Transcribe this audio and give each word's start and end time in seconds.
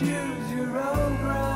Choose 0.00 0.50
your 0.52 0.78
own 0.78 1.16
ground. 1.18 1.49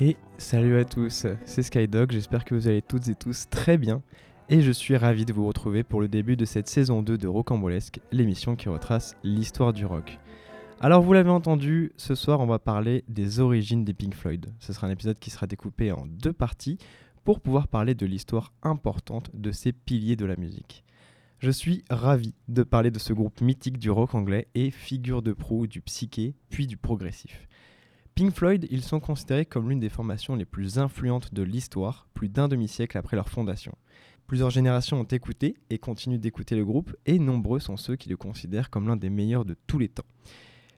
Et 0.00 0.16
salut 0.36 0.78
à 0.78 0.84
tous, 0.84 1.26
c'est 1.44 1.62
Skydog, 1.62 2.10
j'espère 2.10 2.44
que 2.44 2.56
vous 2.56 2.66
allez 2.66 2.82
toutes 2.82 3.06
et 3.06 3.14
tous 3.14 3.48
très 3.48 3.78
bien. 3.78 4.02
Et 4.48 4.60
je 4.60 4.72
suis 4.72 4.96
ravi 4.96 5.24
de 5.24 5.32
vous 5.32 5.46
retrouver 5.46 5.84
pour 5.84 6.00
le 6.00 6.08
début 6.08 6.36
de 6.36 6.44
cette 6.44 6.66
saison 6.66 7.02
2 7.02 7.16
de 7.16 7.28
Rocambolesque, 7.28 8.00
l'émission 8.10 8.56
qui 8.56 8.68
retrace 8.68 9.16
l'histoire 9.22 9.72
du 9.72 9.86
rock. 9.86 10.18
Alors 10.80 11.02
vous 11.02 11.12
l'avez 11.12 11.30
entendu, 11.30 11.92
ce 11.96 12.16
soir 12.16 12.40
on 12.40 12.46
va 12.46 12.58
parler 12.58 13.04
des 13.06 13.38
origines 13.38 13.84
des 13.84 13.94
Pink 13.94 14.14
Floyd. 14.16 14.52
Ce 14.58 14.72
sera 14.72 14.88
un 14.88 14.90
épisode 14.90 15.20
qui 15.20 15.30
sera 15.30 15.46
découpé 15.46 15.92
en 15.92 16.04
deux 16.06 16.32
parties 16.32 16.78
pour 17.22 17.38
pouvoir 17.38 17.68
parler 17.68 17.94
de 17.94 18.04
l'histoire 18.04 18.52
importante 18.64 19.30
de 19.34 19.52
ces 19.52 19.70
piliers 19.70 20.16
de 20.16 20.26
la 20.26 20.34
musique. 20.34 20.82
Je 21.42 21.50
suis 21.50 21.82
ravi 21.90 22.34
de 22.46 22.62
parler 22.62 22.92
de 22.92 23.00
ce 23.00 23.12
groupe 23.12 23.40
mythique 23.40 23.78
du 23.78 23.90
rock 23.90 24.14
anglais 24.14 24.46
et 24.54 24.70
figure 24.70 25.22
de 25.22 25.32
proue 25.32 25.66
du 25.66 25.80
psyché 25.80 26.36
puis 26.50 26.68
du 26.68 26.76
progressif. 26.76 27.48
Pink 28.14 28.32
Floyd, 28.32 28.68
ils 28.70 28.84
sont 28.84 29.00
considérés 29.00 29.44
comme 29.44 29.68
l'une 29.68 29.80
des 29.80 29.88
formations 29.88 30.36
les 30.36 30.44
plus 30.44 30.78
influentes 30.78 31.34
de 31.34 31.42
l'histoire, 31.42 32.06
plus 32.14 32.28
d'un 32.28 32.46
demi-siècle 32.46 32.96
après 32.96 33.16
leur 33.16 33.28
fondation. 33.28 33.74
Plusieurs 34.28 34.50
générations 34.50 35.00
ont 35.00 35.04
écouté 35.04 35.56
et 35.68 35.78
continuent 35.78 36.20
d'écouter 36.20 36.54
le 36.54 36.64
groupe, 36.64 36.94
et 37.06 37.18
nombreux 37.18 37.58
sont 37.58 37.76
ceux 37.76 37.96
qui 37.96 38.08
le 38.08 38.16
considèrent 38.16 38.70
comme 38.70 38.86
l'un 38.86 38.96
des 38.96 39.10
meilleurs 39.10 39.44
de 39.44 39.56
tous 39.66 39.80
les 39.80 39.88
temps. 39.88 40.06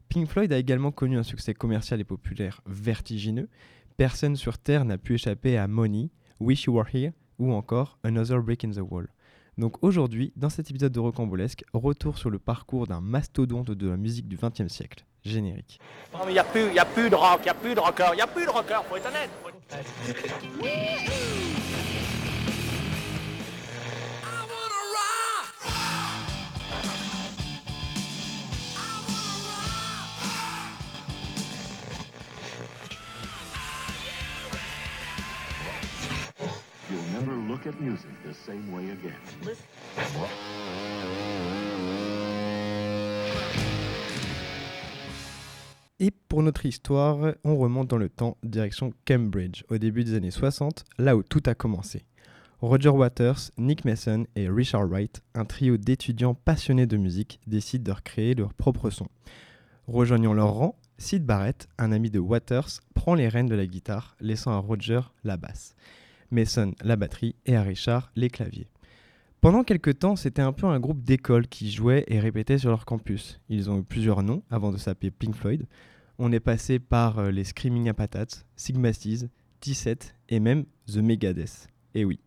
Pink 0.08 0.26
Floyd 0.26 0.50
a 0.50 0.58
également 0.58 0.92
connu 0.92 1.18
un 1.18 1.24
succès 1.24 1.52
commercial 1.52 2.00
et 2.00 2.04
populaire 2.04 2.62
vertigineux. 2.64 3.50
Personne 3.98 4.34
sur 4.34 4.56
Terre 4.56 4.86
n'a 4.86 4.96
pu 4.96 5.12
échapper 5.12 5.58
à 5.58 5.68
Money, 5.68 6.08
Wish 6.40 6.64
You 6.64 6.74
Were 6.74 6.88
Here 6.90 7.12
ou 7.38 7.52
encore 7.52 7.98
Another 8.02 8.42
Break 8.42 8.64
in 8.64 8.70
the 8.70 8.80
Wall. 8.80 9.08
Donc 9.58 9.82
aujourd'hui, 9.82 10.32
dans 10.36 10.50
cet 10.50 10.70
épisode 10.70 10.92
de 10.92 11.00
Rocambolesque, 11.00 11.64
retour 11.72 12.18
sur 12.18 12.30
le 12.30 12.38
parcours 12.38 12.86
d'un 12.86 13.00
mastodonte 13.00 13.70
de 13.70 13.88
la 13.88 13.96
musique 13.96 14.28
du 14.28 14.36
XXe 14.36 14.68
siècle. 14.72 15.04
Générique. 15.24 15.78
Non 16.12 16.20
mais 16.26 16.32
il 16.32 16.34
n'y 16.34 16.38
a, 16.38 16.44
plus- 16.44 16.72
y 16.74 16.78
a 16.78 16.84
plus 16.84 17.08
de 17.08 17.14
rock, 17.14 17.38
il 17.40 17.44
n'y 17.44 17.48
a 17.50 17.54
plus 17.54 17.74
de 17.74 17.80
rocker, 17.80 18.08
il 18.12 18.16
n'y 18.16 18.20
a 18.22 18.26
plus 18.26 18.44
de 18.44 18.50
rocker, 18.50 18.80
faut 18.88 18.96
être 18.96 19.08
honnête. 19.08 19.30
faut 19.42 19.48
être- 19.48 19.54
Et 46.00 46.10
pour 46.28 46.42
notre 46.42 46.66
histoire, 46.66 47.34
on 47.44 47.56
remonte 47.56 47.88
dans 47.88 47.96
le 47.96 48.08
temps, 48.08 48.36
direction 48.42 48.92
Cambridge, 49.06 49.62
au 49.68 49.78
début 49.78 50.04
des 50.04 50.14
années 50.14 50.30
60, 50.30 50.84
là 50.98 51.16
où 51.16 51.22
tout 51.22 51.42
a 51.46 51.54
commencé. 51.54 52.04
Roger 52.60 52.88
Waters, 52.88 53.50
Nick 53.58 53.84
Mason 53.84 54.26
et 54.36 54.48
Richard 54.48 54.88
Wright, 54.88 55.22
un 55.34 55.44
trio 55.44 55.76
d'étudiants 55.76 56.34
passionnés 56.34 56.86
de 56.86 56.96
musique, 56.96 57.38
décident 57.46 57.84
de 57.84 57.92
recréer 57.92 58.34
leur 58.34 58.54
propre 58.54 58.90
son. 58.90 59.06
Rejoignant 59.86 60.32
leur 60.32 60.54
rang, 60.54 60.76
Sid 60.98 61.24
Barrett, 61.24 61.68
un 61.78 61.92
ami 61.92 62.10
de 62.10 62.18
Waters, 62.18 62.80
prend 62.94 63.14
les 63.14 63.28
rênes 63.28 63.48
de 63.48 63.54
la 63.54 63.66
guitare, 63.66 64.16
laissant 64.20 64.52
à 64.52 64.58
Roger 64.58 65.00
la 65.24 65.36
basse, 65.36 65.76
Mason 66.34 66.72
la 66.82 66.96
batterie 66.96 67.36
et 67.46 67.56
à 67.56 67.62
Richard 67.62 68.10
les 68.16 68.28
claviers. 68.28 68.68
Pendant 69.40 69.62
quelques 69.62 69.98
temps, 69.98 70.16
c'était 70.16 70.42
un 70.42 70.52
peu 70.52 70.66
un 70.66 70.80
groupe 70.80 71.02
d'école 71.02 71.46
qui 71.46 71.70
jouait 71.70 72.04
et 72.08 72.18
répétait 72.18 72.58
sur 72.58 72.70
leur 72.70 72.86
campus. 72.86 73.40
Ils 73.48 73.70
ont 73.70 73.78
eu 73.78 73.84
plusieurs 73.84 74.22
noms 74.22 74.42
avant 74.50 74.72
de 74.72 74.78
s'appeler 74.78 75.10
Pink 75.10 75.34
Floyd. 75.34 75.66
On 76.18 76.32
est 76.32 76.40
passé 76.40 76.78
par 76.78 77.18
euh, 77.18 77.30
les 77.30 77.44
Screaming 77.44 77.92
Patates, 77.92 78.46
Sigma 78.56 78.92
Steez, 78.92 79.28
T7 79.62 80.12
et 80.28 80.40
même 80.40 80.64
The 80.86 80.96
Megadeth. 80.96 81.68
Et 81.94 82.04
oui. 82.04 82.20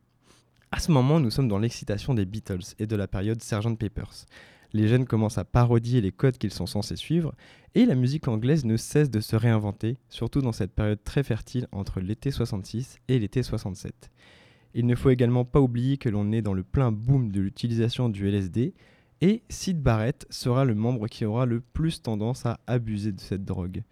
À 0.72 0.80
ce 0.80 0.92
moment, 0.92 1.20
nous 1.20 1.32
sommes 1.32 1.48
dans 1.48 1.60
l'excitation 1.60 2.14
des 2.14 2.26
Beatles 2.26 2.76
et 2.78 2.86
de 2.86 2.96
la 2.96 3.08
période 3.08 3.42
Sgt 3.42 3.78
Papers. 3.78 4.26
Les 4.74 4.88
jeunes 4.88 5.06
commencent 5.06 5.38
à 5.38 5.46
parodier 5.46 6.02
les 6.02 6.12
codes 6.12 6.38
qu'ils 6.38 6.54
sont 6.54 6.66
censés 6.66 6.96
suivre 6.96 7.34
et 7.76 7.86
la 7.86 7.96
musique 7.96 8.28
anglaise 8.28 8.66
ne 8.66 8.78
cesse 8.78 9.10
de 9.10 9.20
se 9.20 9.36
réinventer, 9.36 9.98
surtout 10.10 10.42
dans 10.42 10.52
cette 10.52 10.74
période 10.74 11.04
très 11.04 11.24
fertile 11.24 11.68
entre 11.72 12.00
l'été 12.00 12.32
66 12.32 13.00
et 13.08 13.20
l'été 13.20 13.44
67. 13.44 14.12
Il 14.74 14.86
ne 14.86 14.96
faut 14.96 15.10
également 15.10 15.46
pas 15.46 15.62
oublier 15.62 15.98
que 15.98 16.10
l'on 16.10 16.32
est 16.32 16.42
dans 16.42 16.54
le 16.54 16.64
plein 16.64 16.92
boom 16.92 17.32
de 17.32 17.42
l'utilisation 17.42 18.10
du 18.10 18.28
LSD 18.28 18.74
et 19.22 19.42
Sid 19.50 19.82
Barrett 19.82 20.28
sera 20.30 20.66
le 20.66 20.76
membre 20.76 21.08
qui 21.08 21.26
aura 21.26 21.46
le 21.46 21.62
plus 21.62 22.02
tendance 22.02 22.46
à 22.46 22.60
abuser 22.68 23.12
de 23.12 23.20
cette 23.20 23.46
drogue. 23.46 23.84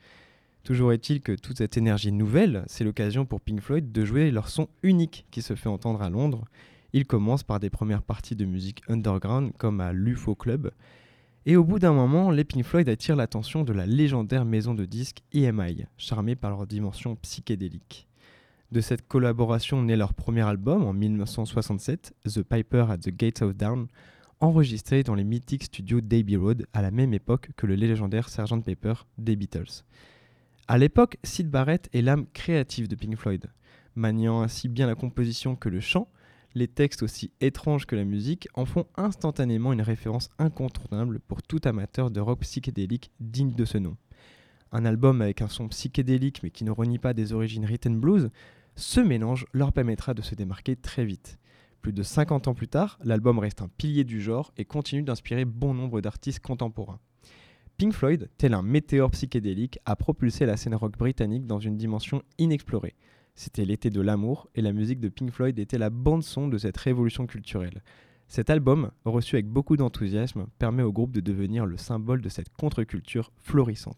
Toujours 0.64 0.94
est-il 0.94 1.22
que 1.22 1.32
toute 1.32 1.60
cette 1.60 1.78
énergie 1.78 2.12
nouvelle, 2.12 2.64
c'est 2.68 2.84
l'occasion 2.84 3.26
pour 3.26 3.40
Pink 3.40 3.62
Floyd 3.62 3.92
de 3.92 4.06
jouer 4.06 4.32
leur 4.32 4.50
son 4.50 4.68
unique 4.84 5.26
qui 5.32 5.42
se 5.42 5.56
fait 5.56 5.70
entendre 5.70 6.02
à 6.02 6.10
Londres. 6.10 6.46
Ils 6.96 7.06
commencent 7.06 7.44
par 7.44 7.60
des 7.60 7.70
premières 7.70 8.04
parties 8.04 8.38
de 8.38 8.46
musique 8.46 8.82
underground 8.88 9.52
comme 9.58 9.82
à 9.82 9.92
l'UFO 9.92 10.34
Club. 10.34 10.72
Et 11.46 11.58
au 11.58 11.66
bout 11.66 11.78
d'un 11.78 11.92
moment, 11.92 12.32
les 12.32 12.46
Pink 12.46 12.64
Floyd 12.64 12.88
attirent 12.88 13.18
l'attention 13.18 13.66
de 13.66 13.74
la 13.74 13.86
légendaire 13.86 14.46
maison 14.46 14.74
de 14.74 14.86
disques 14.86 15.22
EMI, 15.34 15.88
charmée 15.98 16.38
par 16.38 16.52
leur 16.52 16.66
dimension 16.66 17.18
psychédélique. 17.18 18.08
De 18.72 18.80
cette 18.80 19.06
collaboration 19.10 19.84
naît 19.84 19.98
leur 19.98 20.14
premier 20.14 20.44
album 20.44 20.86
en 20.86 20.94
1967, 20.94 22.16
The 22.34 22.44
Piper 22.44 22.86
at 22.90 23.00
the 23.00 23.10
Gates 23.10 23.42
of 23.42 23.58
Dawn, 23.58 23.88
enregistré 24.40 25.04
dans 25.04 25.16
les 25.16 25.26
mythiques 25.26 25.66
studios 25.66 26.00
d'Abbey 26.00 26.38
Road 26.38 26.66
à 26.72 26.82
la 26.82 26.92
même 26.92 27.14
époque 27.14 27.50
que 27.58 27.68
le 27.68 27.76
légendaire 27.76 28.30
Sgt 28.30 28.64
Pepper 28.64 28.94
des 29.18 29.36
Beatles. 29.36 29.84
À 30.70 30.78
l'époque, 30.78 31.18
Sid 31.24 31.50
Barrett 31.50 31.90
est 31.92 32.02
l'âme 32.02 32.26
créative 32.32 32.88
de 32.88 32.96
Pink 32.96 33.18
Floyd, 33.18 33.48
maniant 33.96 34.42
ainsi 34.42 34.70
bien 34.70 34.88
la 34.88 34.96
composition 34.96 35.58
que 35.58 35.68
le 35.68 35.82
chant, 35.82 36.08
les 36.56 36.68
textes 36.70 37.04
aussi 37.04 37.32
étranges 37.42 37.86
que 37.86 37.96
la 37.96 38.06
musique 38.06 38.48
en 38.54 38.66
font 38.66 38.88
instantanément 38.96 39.74
une 39.74 39.82
référence 39.82 40.30
incontournable 40.40 41.20
pour 41.20 41.44
tout 41.44 41.60
amateur 41.66 42.10
de 42.10 42.22
rock 42.22 42.40
psychédélique 42.40 43.12
digne 43.20 43.54
de 43.54 43.66
ce 43.66 43.78
nom. 43.78 43.98
Un 44.72 44.86
album 44.86 45.22
avec 45.22 45.42
un 45.42 45.50
son 45.50 45.68
psychédélique 45.68 46.42
mais 46.42 46.50
qui 46.50 46.64
ne 46.64 46.72
renie 46.72 46.98
pas 46.98 47.14
des 47.14 47.34
origines 47.34 47.66
rhythm 47.66 48.00
blues, 48.00 48.30
ce 48.76 49.02
mélange 49.02 49.46
leur 49.54 49.74
permettra 49.74 50.14
de 50.14 50.22
se 50.22 50.34
démarquer 50.34 50.76
très 50.76 51.06
vite. 51.06 51.38
Plus 51.82 51.94
de 51.94 52.04
50 52.04 52.48
ans 52.48 52.56
plus 52.56 52.68
tard, 52.68 52.98
l'album 53.04 53.38
reste 53.38 53.62
un 53.62 53.68
pilier 53.68 54.06
du 54.06 54.22
genre 54.22 54.52
et 54.58 54.66
continue 54.66 55.04
d'inspirer 55.04 55.46
bon 55.46 55.74
nombre 55.74 56.02
d'artistes 56.02 56.40
contemporains. 56.40 57.00
Pink 57.78 57.94
Floyd, 57.94 58.30
tel 58.38 58.54
un 58.54 58.62
météore 58.62 59.12
psychédélique, 59.12 59.80
a 59.86 59.98
propulsé 59.98 60.46
la 60.46 60.56
scène 60.56 60.76
rock 60.76 60.98
britannique 60.98 61.46
dans 61.46 61.60
une 61.60 61.76
dimension 61.76 62.24
inexplorée. 62.38 62.96
C'était 63.36 63.66
l'été 63.66 63.90
de 63.90 64.00
l'amour 64.00 64.48
et 64.56 64.62
la 64.62 64.72
musique 64.72 65.02
de 65.02 65.10
Pink 65.10 65.32
Floyd 65.32 65.60
était 65.60 65.78
la 65.78 65.90
bande-son 65.90 66.48
de 66.48 66.58
cette 66.58 66.78
révolution 66.78 67.28
culturelle. 67.28 67.84
Cet 68.28 68.50
album, 68.50 68.92
reçu 69.04 69.36
avec 69.36 69.48
beaucoup 69.48 69.76
d'enthousiasme, 69.76 70.48
permet 70.58 70.84
au 70.84 70.94
groupe 70.94 71.12
de 71.12 71.20
devenir 71.20 71.66
le 71.66 71.78
symbole 71.78 72.22
de 72.22 72.30
cette 72.30 72.50
contre-culture 72.50 73.32
florissante. 73.38 73.98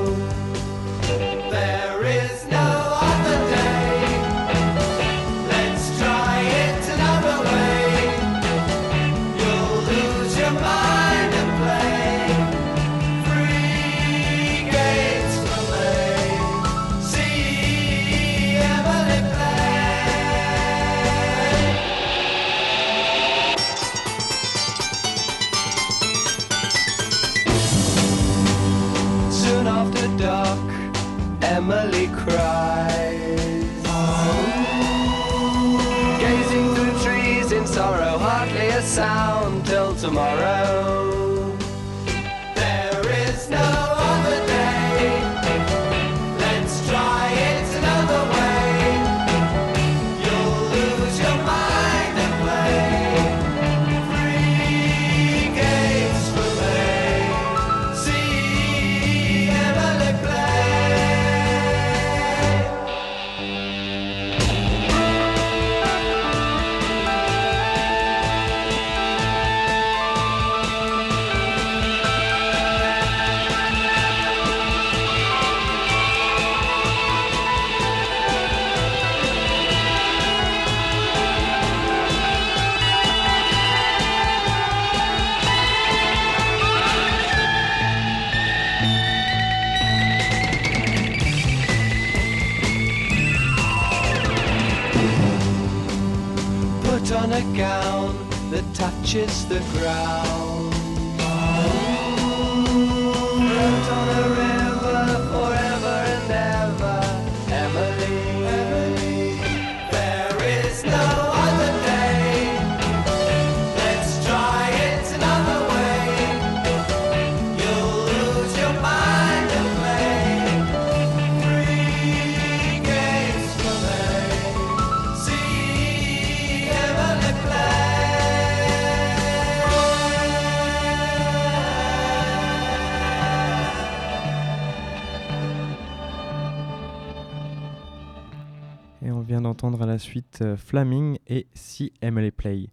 Suite 140.01 140.39
euh, 140.41 140.57
Flaming 140.57 141.17
et 141.27 141.47
See 141.53 141.93
Emily 142.01 142.31
Play. 142.31 142.67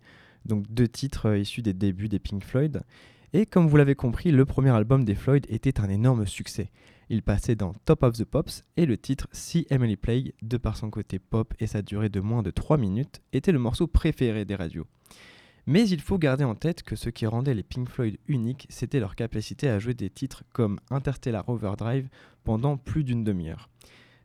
Donc 0.46 0.64
deux 0.70 0.88
titres 0.88 1.26
euh, 1.26 1.38
issus 1.38 1.62
des 1.62 1.74
débuts 1.74 2.08
des 2.08 2.18
Pink 2.18 2.42
Floyd. 2.42 2.82
Et 3.32 3.46
comme 3.46 3.68
vous 3.68 3.76
l'avez 3.76 3.94
compris, 3.94 4.32
le 4.32 4.44
premier 4.46 4.70
album 4.70 5.04
des 5.04 5.14
Floyd 5.14 5.46
était 5.50 5.80
un 5.80 5.88
énorme 5.88 6.26
succès. 6.26 6.70
Il 7.10 7.22
passait 7.22 7.56
dans 7.56 7.74
Top 7.84 8.02
of 8.02 8.16
the 8.16 8.24
Pops 8.24 8.64
et 8.76 8.86
le 8.86 8.96
titre 8.96 9.28
See 9.32 9.66
Emily 9.70 9.96
Play, 9.96 10.34
de 10.42 10.56
par 10.56 10.76
son 10.76 10.90
côté 10.90 11.18
pop 11.18 11.54
et 11.58 11.66
sa 11.66 11.82
durée 11.82 12.08
de 12.08 12.20
moins 12.20 12.42
de 12.42 12.50
3 12.50 12.78
minutes, 12.78 13.20
était 13.32 13.52
le 13.52 13.58
morceau 13.58 13.86
préféré 13.86 14.44
des 14.44 14.54
radios. 14.54 14.86
Mais 15.66 15.86
il 15.86 16.00
faut 16.00 16.16
garder 16.16 16.44
en 16.44 16.54
tête 16.54 16.82
que 16.82 16.96
ce 16.96 17.10
qui 17.10 17.26
rendait 17.26 17.54
les 17.54 17.62
Pink 17.62 17.90
Floyd 17.90 18.16
uniques, 18.26 18.66
c'était 18.70 19.00
leur 19.00 19.14
capacité 19.14 19.68
à 19.68 19.78
jouer 19.78 19.92
des 19.92 20.08
titres 20.08 20.44
comme 20.54 20.80
Interstellar 20.90 21.46
Overdrive 21.48 22.08
pendant 22.44 22.78
plus 22.78 23.04
d'une 23.04 23.24
demi-heure. 23.24 23.68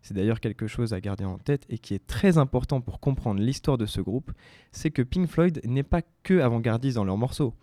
C'est 0.04 0.14
d'ailleurs 0.14 0.42
quelque 0.42 0.68
chose 0.68 0.94
à 0.94 1.00
garder 1.00 1.24
en 1.24 1.38
tête 1.38 1.66
et 1.70 1.80
qui 1.80 1.94
est 1.94 2.06
très 2.06 2.38
important 2.38 2.82
pour 2.82 3.00
comprendre 3.00 3.42
l'histoire 3.42 3.78
de 3.78 3.86
ce 3.86 4.02
groupe, 4.02 4.32
c'est 4.74 4.92
que 4.92 5.02
Pink 5.02 5.28
Floyd 5.28 5.62
n'est 5.64 5.82
pas 5.82 6.02
que 6.24 6.40
avant-gardiste 6.40 6.98
dans 6.98 7.06
leurs 7.06 7.18
morceaux. 7.18 7.56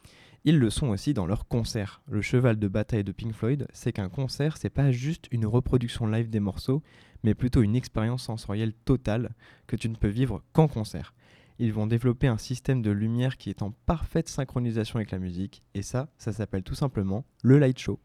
Ils 0.45 0.59
le 0.59 0.71
sont 0.71 0.89
aussi 0.89 1.13
dans 1.13 1.27
leurs 1.27 1.47
concerts. 1.49 2.01
Le 2.09 2.23
cheval 2.23 2.59
de 2.59 2.67
bataille 2.67 3.05
de 3.05 3.13
Pink 3.13 3.35
Floyd, 3.35 3.69
c'est 3.75 3.93
qu'un 3.93 4.09
concert, 4.09 4.57
c'est 4.57 4.71
pas 4.71 4.91
juste 4.91 5.29
une 5.33 5.45
reproduction 5.45 6.07
live 6.07 6.31
des 6.31 6.41
morceaux, 6.41 6.83
mais 7.23 7.35
plutôt 7.35 7.61
une 7.61 7.77
expérience 7.77 8.23
sensorielle 8.23 8.73
totale 8.73 9.35
que 9.67 9.77
tu 9.77 9.91
ne 9.91 9.97
peux 9.97 10.09
vivre 10.09 10.43
qu'en 10.55 10.67
concert. 10.67 11.13
Ils 11.59 11.75
vont 11.75 11.87
développer 11.87 12.27
un 12.27 12.39
système 12.39 12.81
de 12.81 12.91
lumière 12.91 13.37
qui 13.37 13.51
est 13.51 13.61
en 13.61 13.73
parfaite 13.85 14.31
synchronisation 14.31 14.97
avec 14.97 15.11
la 15.11 15.19
musique, 15.19 15.63
et 15.75 15.83
ça, 15.83 16.09
ça 16.17 16.33
s'appelle 16.33 16.63
tout 16.63 16.75
simplement 16.75 17.27
le 17.43 17.59
light 17.59 17.79
show. 17.79 18.01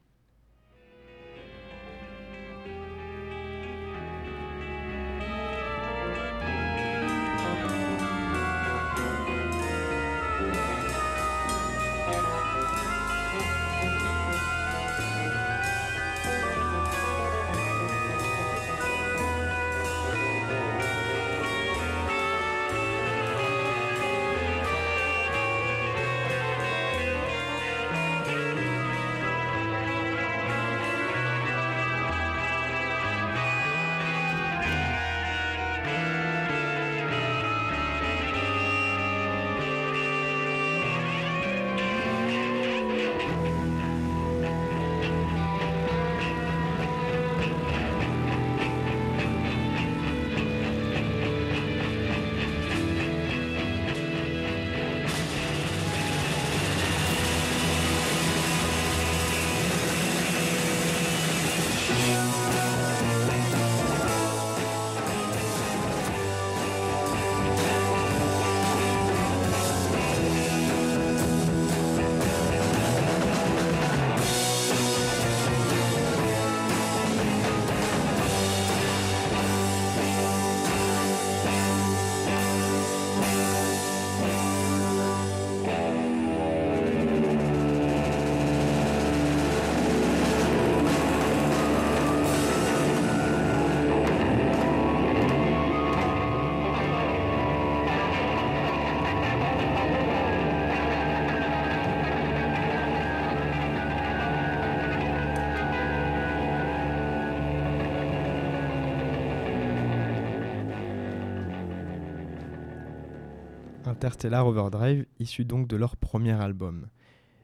Interstellar 113.96 114.46
Overdrive, 114.46 115.06
issu 115.20 115.46
donc 115.46 115.70
de 115.70 115.78
leur 115.78 115.96
premier 115.96 116.34
album. 116.34 116.88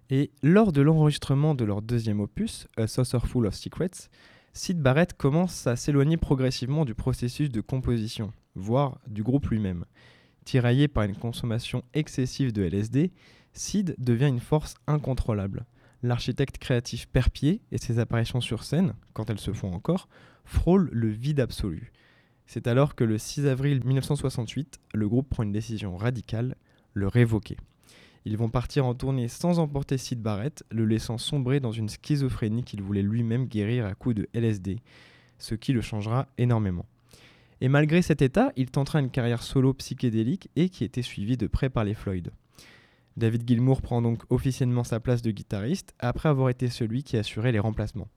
Et 0.10 0.32
lors 0.44 0.74
de 0.74 0.82
l'enregistrement 0.82 1.56
de 1.56 1.64
leur 1.64 1.82
deuxième 1.82 2.20
opus, 2.20 2.68
A 2.76 2.88
Saucerful 2.88 3.46
of 3.46 3.56
Secrets, 3.56 4.10
Sid 4.52 4.82
Barrett 4.82 5.14
commence 5.14 5.66
à 5.66 5.78
s'éloigner 5.78 6.18
progressivement 6.18 6.84
du 6.84 6.94
processus 6.94 7.50
de 7.50 7.62
composition, 7.62 8.34
voire 8.56 9.00
du 9.08 9.24
groupe 9.24 9.48
lui-même. 9.48 9.86
Tiraillé 10.44 10.90
par 10.90 11.06
une 11.06 11.16
consommation 11.16 11.84
excessive 11.94 12.52
de 12.52 12.64
LSD, 12.64 13.14
Sid 13.54 13.96
devient 13.98 14.28
une 14.28 14.42
force 14.42 14.76
incontrôlable. 14.88 15.66
L'architecte 16.04 16.58
créatif 16.58 17.08
perpier 17.08 17.62
et 17.72 17.78
ses 17.78 17.98
apparitions 17.98 18.42
sur 18.42 18.66
scène, 18.66 18.94
quand 19.14 19.30
elles 19.30 19.40
se 19.40 19.54
font 19.54 19.72
encore, 19.72 20.10
frôlent 20.44 20.90
le 20.92 21.08
vide 21.08 21.40
absolu. 21.40 21.94
C'est 22.54 22.68
alors 22.68 22.96
que 22.96 23.06
le 23.06 23.18
6 23.18 23.48
avril 23.48 23.80
1968, 23.86 24.82
le 24.94 25.08
groupe 25.08 25.30
prend 25.30 25.44
une 25.44 25.54
décision 25.54 25.96
radicale, 25.96 26.58
le 26.94 27.08
révoquer. 27.08 27.56
Ils 28.26 28.36
vont 28.36 28.50
partir 28.50 28.86
en 28.86 28.94
tournée 28.94 29.30
sans 29.30 29.60
emporter 29.60 29.98
Sid 29.98 30.22
Barrett, 30.22 30.66
le 30.70 30.86
laissant 30.86 31.18
sombrer 31.18 31.62
dans 31.62 31.72
une 31.72 31.88
schizophrénie 31.88 32.66
qu'il 32.66 32.82
voulait 32.82 33.04
lui-même 33.04 33.46
guérir 33.46 33.86
à 33.86 33.94
coups 33.96 34.16
de 34.16 34.28
LSD, 34.34 34.82
ce 35.38 35.56
qui 35.56 35.72
le 35.72 35.80
changera 35.80 36.28
énormément. 36.38 36.86
Et 37.62 37.70
malgré 37.70 38.02
cet 38.02 38.22
état, 38.22 38.52
il 38.58 38.70
tentera 38.70 39.00
une 39.00 39.12
carrière 39.12 39.44
solo 39.44 39.74
psychédélique 39.76 40.50
et 40.58 40.68
qui 40.68 40.84
était 40.84 41.04
suivie 41.04 41.38
de 41.38 41.48
près 41.48 41.70
par 41.70 41.86
les 41.86 41.94
Floyd. 41.94 42.32
David 43.16 43.48
Gilmour 43.48 43.82
prend 43.82 44.02
donc 44.02 44.24
officiellement 44.30 44.84
sa 44.84 45.00
place 45.00 45.22
de 45.22 45.32
guitariste 45.32 45.96
après 46.00 46.28
avoir 46.28 46.50
été 46.50 46.68
celui 46.68 47.04
qui 47.04 47.16
assurait 47.16 47.54
les 47.54 47.60
remplacements. 47.60 48.10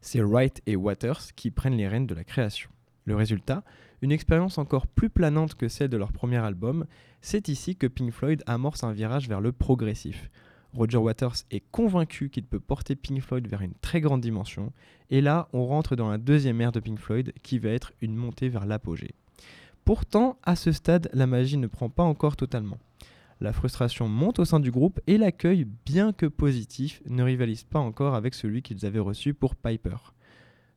C'est 0.00 0.22
Wright 0.22 0.62
et 0.66 0.76
Waters 0.76 1.34
qui 1.34 1.50
prennent 1.50 1.76
les 1.76 1.88
rênes 1.88 2.06
de 2.06 2.14
la 2.14 2.22
création. 2.22 2.70
Le 3.10 3.16
résultat, 3.16 3.64
une 4.02 4.12
expérience 4.12 4.56
encore 4.56 4.86
plus 4.86 5.10
planante 5.10 5.56
que 5.56 5.66
celle 5.66 5.88
de 5.88 5.96
leur 5.96 6.12
premier 6.12 6.36
album, 6.36 6.86
c'est 7.22 7.48
ici 7.48 7.74
que 7.74 7.88
Pink 7.88 8.12
Floyd 8.12 8.44
amorce 8.46 8.84
un 8.84 8.92
virage 8.92 9.28
vers 9.28 9.40
le 9.40 9.50
progressif. 9.50 10.30
Roger 10.74 10.98
Waters 10.98 11.34
est 11.50 11.64
convaincu 11.72 12.30
qu'il 12.30 12.44
peut 12.44 12.60
porter 12.60 12.94
Pink 12.94 13.20
Floyd 13.20 13.48
vers 13.48 13.62
une 13.62 13.74
très 13.80 14.00
grande 14.00 14.20
dimension, 14.20 14.72
et 15.10 15.20
là 15.20 15.48
on 15.52 15.66
rentre 15.66 15.96
dans 15.96 16.08
la 16.08 16.18
deuxième 16.18 16.60
ère 16.60 16.70
de 16.70 16.78
Pink 16.78 17.00
Floyd 17.00 17.32
qui 17.42 17.58
va 17.58 17.70
être 17.70 17.92
une 18.00 18.14
montée 18.14 18.48
vers 18.48 18.64
l'apogée. 18.64 19.16
Pourtant, 19.84 20.38
à 20.44 20.54
ce 20.54 20.70
stade, 20.70 21.10
la 21.12 21.26
magie 21.26 21.56
ne 21.56 21.66
prend 21.66 21.90
pas 21.90 22.04
encore 22.04 22.36
totalement. 22.36 22.78
La 23.40 23.52
frustration 23.52 24.06
monte 24.06 24.38
au 24.38 24.44
sein 24.44 24.60
du 24.60 24.70
groupe 24.70 25.00
et 25.08 25.18
l'accueil, 25.18 25.66
bien 25.84 26.12
que 26.12 26.26
positif, 26.26 27.02
ne 27.06 27.24
rivalise 27.24 27.64
pas 27.64 27.80
encore 27.80 28.14
avec 28.14 28.34
celui 28.34 28.62
qu'ils 28.62 28.86
avaient 28.86 29.00
reçu 29.00 29.34
pour 29.34 29.56
Piper. 29.56 29.96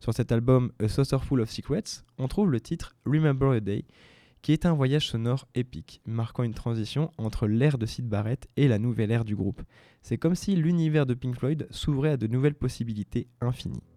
Sur 0.04 0.14
cet 0.14 0.34
album 0.34 0.74
A 0.82 0.90
Saucerful 0.90 1.40
of 1.40 1.50
Secrets, 1.50 2.04
on 2.18 2.28
trouve 2.28 2.52
le 2.52 2.60
titre 2.60 2.94
Remember 3.06 3.52
a 3.52 3.62
Day, 3.62 3.86
qui 4.42 4.52
est 4.52 4.66
un 4.66 4.74
voyage 4.74 5.08
sonore 5.08 5.48
épique, 5.56 6.02
marquant 6.06 6.44
une 6.44 6.54
transition 6.54 7.10
entre 7.18 7.48
l'ère 7.48 7.78
de 7.78 7.86
Sid 7.86 8.10
Barrett 8.10 8.50
et 8.58 8.68
la 8.68 8.80
nouvelle 8.80 9.12
ère 9.12 9.24
du 9.24 9.38
groupe. 9.38 9.62
C'est 10.02 10.18
comme 10.18 10.36
si 10.36 10.58
l'univers 10.58 11.06
de 11.06 11.14
Pink 11.14 11.38
Floyd 11.38 11.68
s'ouvrait 11.72 12.10
à 12.10 12.18
de 12.18 12.28
nouvelles 12.28 12.54
possibilités 12.54 13.30
infinies. 13.40 13.93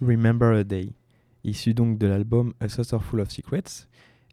Remember 0.00 0.54
a 0.54 0.64
Day, 0.64 0.92
issu 1.44 1.72
donc 1.72 1.98
de 1.98 2.06
l'album 2.06 2.52
A 2.60 2.68
Saucer 2.68 2.98
Full 3.00 3.20
of 3.20 3.30
Secrets. 3.30 3.88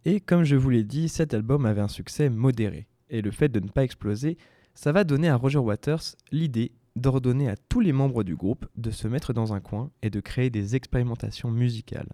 Et 0.06 0.20
comme 0.20 0.44
je 0.44 0.58
vous 0.58 0.70
l'ai 0.70 0.84
dit, 0.84 1.08
cet 1.08 1.34
album 1.34 1.66
avait 1.66 1.82
un 1.82 1.88
succès 1.88 2.30
modéré. 2.30 2.88
Et 3.10 3.22
le 3.22 3.32
fait 3.32 3.50
de 3.50 3.62
ne 3.62 3.70
pas 3.70 3.84
exploser, 3.84 4.38
ça 4.74 4.92
va 4.92 5.04
donner 5.04 5.30
à 5.30 5.38
Roger 5.38 5.60
Waters 5.60 6.16
l'idée 6.32 6.74
d'ordonner 6.96 7.50
à 7.50 7.56
tous 7.56 7.80
les 7.80 7.94
membres 7.94 8.24
du 8.24 8.36
groupe 8.36 8.66
de 8.76 8.92
se 8.92 9.08
mettre 9.08 9.34
dans 9.34 9.54
un 9.54 9.62
coin 9.62 9.90
et 10.02 10.10
de 10.10 10.20
créer 10.20 10.50
des 10.50 10.76
expérimentations 10.76 11.50
musicales. 11.50 12.12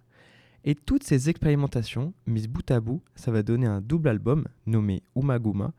Et 0.63 0.75
toutes 0.75 1.03
ces 1.03 1.29
expérimentations, 1.29 2.13
mises 2.27 2.47
bout 2.47 2.69
à 2.69 2.79
bout, 2.79 3.01
ça 3.15 3.31
va 3.31 3.43
donner 3.43 3.65
un 3.65 3.81
double 3.81 4.09
album 4.09 4.45
nommé 4.67 5.01
Umaguma, 5.15 5.73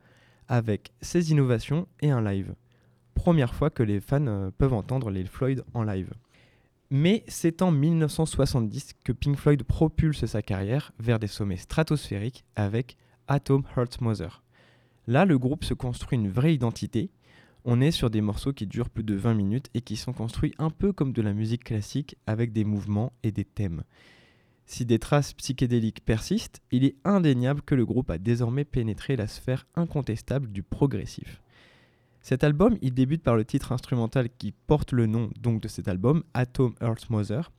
avec 0.48 0.92
ses 1.00 1.30
innovations 1.30 1.86
et 2.00 2.10
un 2.10 2.22
live. 2.22 2.54
Première 3.14 3.54
fois 3.54 3.70
que 3.70 3.82
les 3.82 4.00
fans 4.00 4.26
euh, 4.26 4.50
peuvent 4.56 4.72
entendre 4.72 5.10
les 5.10 5.24
Floyd 5.24 5.62
en 5.74 5.84
live. 5.84 6.10
Mais 6.92 7.22
c'est 7.28 7.62
en 7.62 7.70
1970 7.70 8.94
que 9.04 9.12
Pink 9.12 9.36
Floyd 9.36 9.62
propulse 9.62 10.26
sa 10.26 10.42
carrière 10.42 10.92
vers 10.98 11.20
des 11.20 11.28
sommets 11.28 11.56
stratosphériques 11.56 12.44
avec 12.56 12.96
Atom 13.28 13.62
Heart 13.76 14.00
Mother. 14.00 14.42
Là, 15.06 15.24
le 15.24 15.38
groupe 15.38 15.62
se 15.62 15.74
construit 15.74 16.18
une 16.18 16.28
vraie 16.28 16.54
identité. 16.54 17.10
On 17.64 17.80
est 17.80 17.92
sur 17.92 18.10
des 18.10 18.20
morceaux 18.20 18.52
qui 18.52 18.66
durent 18.66 18.90
plus 18.90 19.04
de 19.04 19.14
20 19.14 19.34
minutes 19.34 19.70
et 19.74 19.82
qui 19.82 19.94
sont 19.94 20.12
construits 20.12 20.54
un 20.58 20.70
peu 20.70 20.92
comme 20.92 21.12
de 21.12 21.22
la 21.22 21.32
musique 21.32 21.62
classique 21.62 22.16
avec 22.26 22.52
des 22.52 22.64
mouvements 22.64 23.12
et 23.22 23.30
des 23.30 23.44
thèmes. 23.44 23.84
Si 24.66 24.84
des 24.84 24.98
traces 24.98 25.32
psychédéliques 25.32 26.04
persistent, 26.04 26.60
il 26.72 26.84
est 26.84 26.96
indéniable 27.04 27.62
que 27.62 27.76
le 27.76 27.86
groupe 27.86 28.10
a 28.10 28.18
désormais 28.18 28.64
pénétré 28.64 29.14
la 29.14 29.28
sphère 29.28 29.66
incontestable 29.76 30.50
du 30.50 30.64
progressif. 30.64 31.40
Cet 32.22 32.44
album, 32.44 32.76
il 32.82 32.92
débute 32.92 33.22
par 33.22 33.34
le 33.34 33.44
titre 33.44 33.72
instrumental 33.72 34.28
qui 34.38 34.52
porte 34.52 34.92
le 34.92 35.06
nom 35.06 35.30
donc 35.40 35.62
de 35.62 35.68
cet 35.68 35.88
album, 35.88 36.22
Atom 36.34 36.74
Earth 36.80 37.08
Mother, 37.08 37.50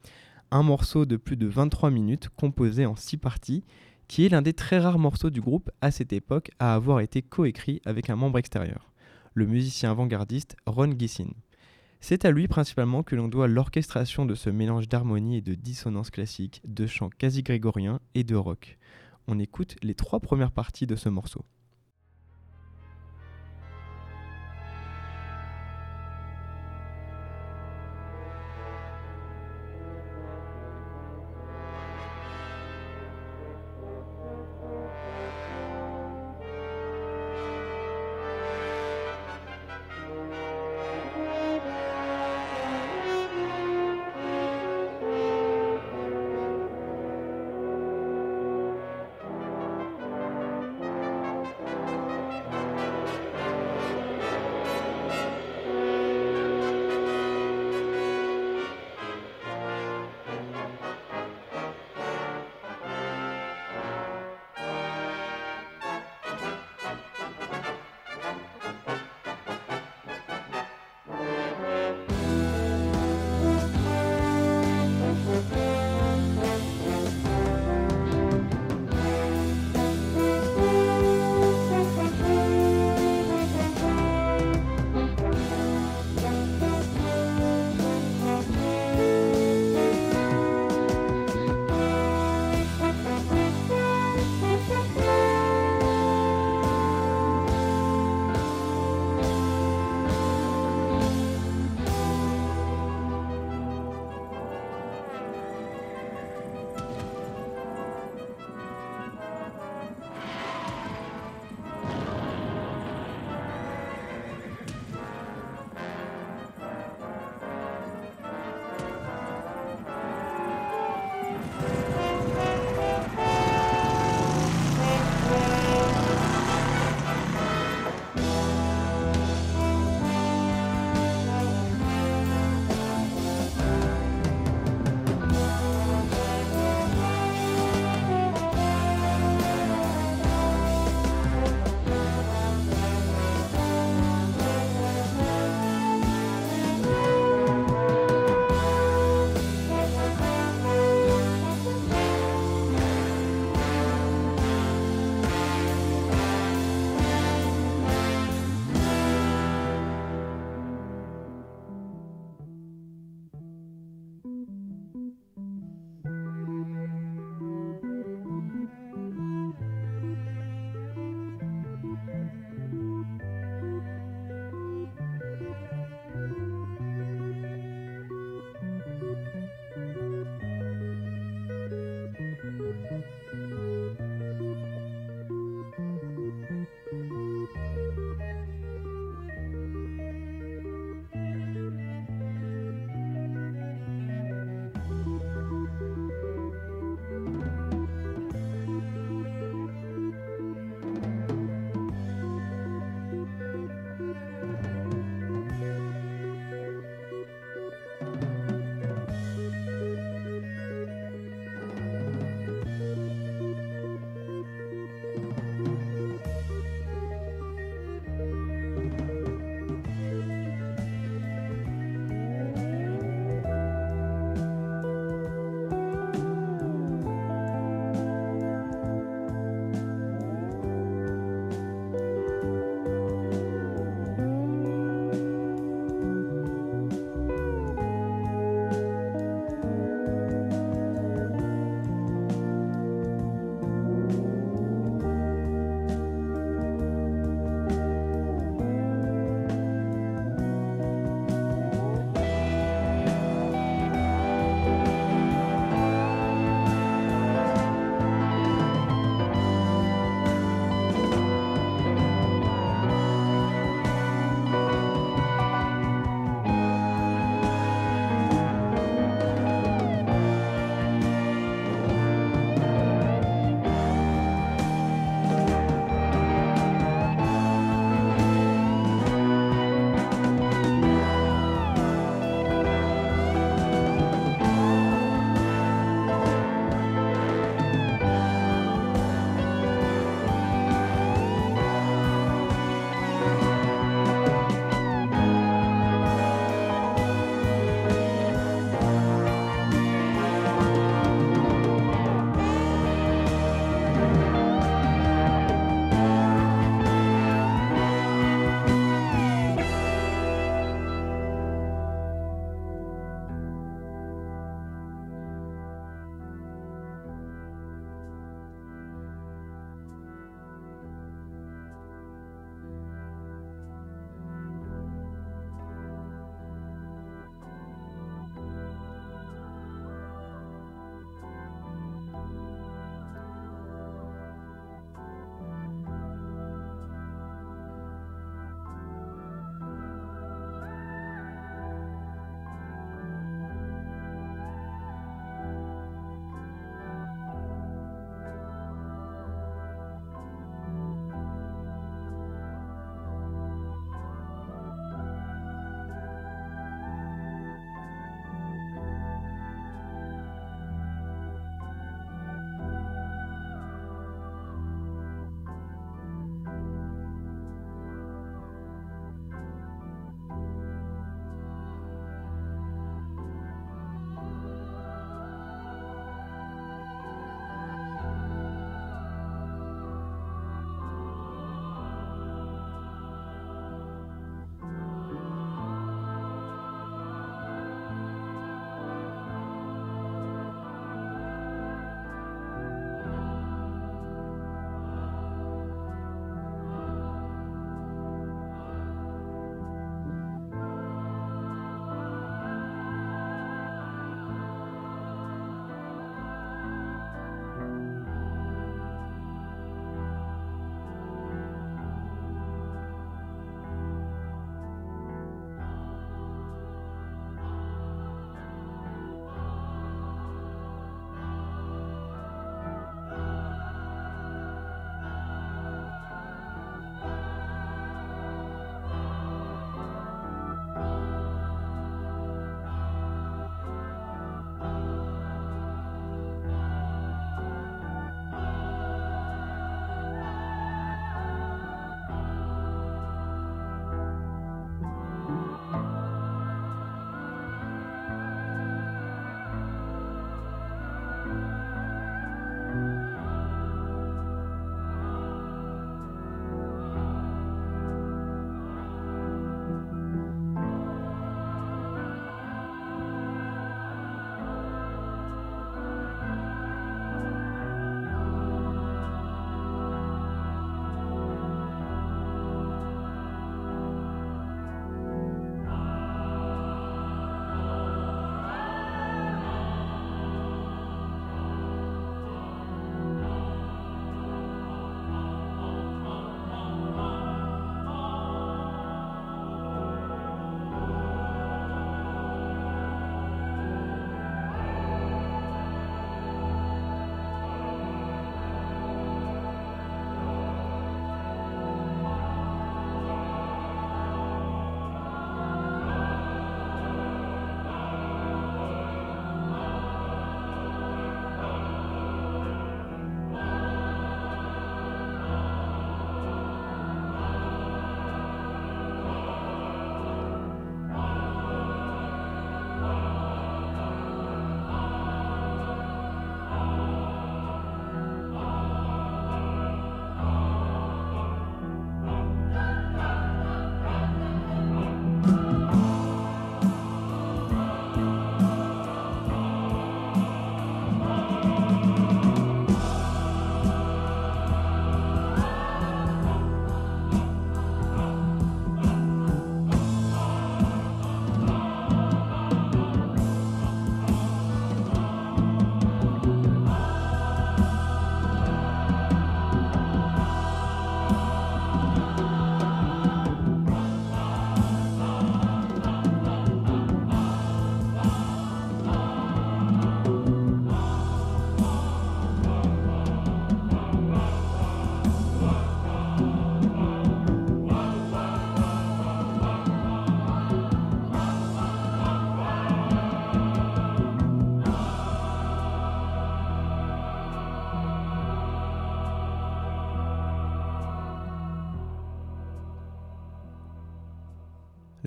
un 0.52 0.64
morceau 0.64 1.06
de 1.06 1.18
plus 1.18 1.38
de 1.38 1.48
23 1.48 1.90
minutes 1.90 2.30
composé 2.30 2.86
en 2.86 2.96
6 2.96 3.18
parties, 3.18 3.64
qui 4.08 4.26
est 4.26 4.30
l'un 4.30 4.42
des 4.42 4.54
très 4.54 4.78
rares 4.78 5.00
morceaux 5.00 5.30
du 5.30 5.42
groupe 5.42 5.72
à 5.82 5.90
cette 5.90 6.14
époque 6.14 6.52
à 6.60 6.76
avoir 6.76 7.00
été 7.00 7.22
coécrit 7.22 7.82
avec 7.86 8.10
un 8.10 8.16
membre 8.16 8.38
extérieur, 8.38 8.92
le 9.34 9.46
musicien 9.46 9.92
avant-gardiste 9.92 10.56
Ron 10.66 10.94
Gissin. 10.98 11.30
C'est 12.02 12.26
à 12.26 12.32
lui 12.32 12.48
principalement 12.48 13.04
que 13.04 13.16
l'on 13.16 13.28
doit 13.28 13.48
l'orchestration 13.48 14.26
de 14.26 14.36
ce 14.36 14.50
mélange 14.50 14.90
d'harmonie 14.90 15.38
et 15.38 15.42
de 15.42 15.54
dissonance 15.56 16.10
classique, 16.10 16.62
de 16.68 16.88
chants 16.88 17.12
quasi 17.18 17.42
grégoriens 17.42 18.00
et 18.16 18.24
de 18.24 18.36
rock. 18.36 18.78
On 19.28 19.40
écoute 19.40 19.76
les 19.82 19.96
trois 19.96 20.20
premières 20.20 20.52
parties 20.52 20.88
de 20.88 20.96
ce 20.96 21.10
morceau. 21.10 21.46